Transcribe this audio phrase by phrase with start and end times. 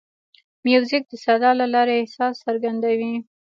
[0.65, 3.13] موزیک د صدا له لارې احساس څرګندوي.